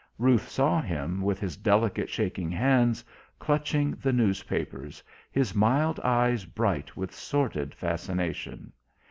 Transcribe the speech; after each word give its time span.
Ruth 0.17 0.49
saw 0.49 0.81
him, 0.81 1.21
with 1.21 1.39
his 1.39 1.55
delicate 1.57 2.09
shaking 2.09 2.49
hands 2.49 3.05
clutching 3.37 3.91
the 4.01 4.11
newspapers, 4.11 5.03
his 5.31 5.53
mild 5.53 5.99
eyes 5.99 6.43
bright 6.43 6.97
with 6.97 7.13
sordid 7.13 7.75
fascination. 7.75 8.73